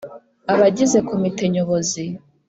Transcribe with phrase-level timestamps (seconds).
[0.53, 2.03] abagize Komite Nyobozi